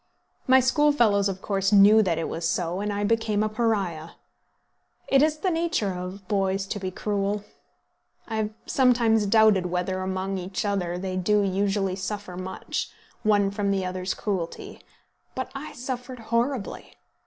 [0.47, 4.13] My schoolfellows of course knew that it was so, and I became a Pariah.
[5.07, 7.43] It is the nature of boys to be cruel.
[8.27, 12.89] I have sometimes doubted whether among each other they do usually suffer much,
[13.21, 14.81] one from the other's cruelty;
[15.35, 16.95] but I suffered horribly!